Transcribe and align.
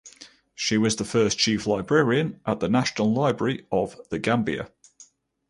She 0.55 0.79
was 0.79 0.95
the 0.95 1.05
first 1.05 1.37
Chief 1.37 1.67
Librarian 1.67 2.39
at 2.43 2.59
the 2.59 2.67
National 2.67 3.13
Library 3.13 3.67
of 3.71 3.99
The 4.09 4.17
Gambia. 4.17 4.71